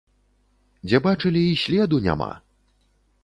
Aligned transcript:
Дзе 0.87 1.01
бачылі, 1.07 1.41
і 1.49 1.59
следу 1.63 1.99
няма! 2.09 2.31